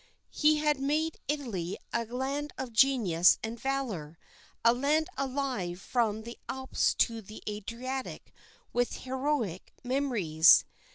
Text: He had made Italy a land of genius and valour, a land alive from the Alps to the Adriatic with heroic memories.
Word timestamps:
He 0.31 0.57
had 0.57 0.79
made 0.79 1.19
Italy 1.27 1.77
a 1.93 2.05
land 2.05 2.53
of 2.57 2.73
genius 2.73 3.37
and 3.43 3.59
valour, 3.59 4.17
a 4.65 4.73
land 4.73 5.09
alive 5.15 5.79
from 5.79 6.23
the 6.23 6.39
Alps 6.49 6.95
to 6.95 7.21
the 7.21 7.43
Adriatic 7.47 8.33
with 8.73 9.03
heroic 9.03 9.71
memories. 9.83 10.65